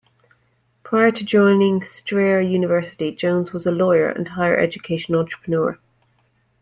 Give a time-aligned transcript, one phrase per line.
[0.81, 5.77] Prior to joining Strayer University, Jones was a lawyer and higher education entrepreneur.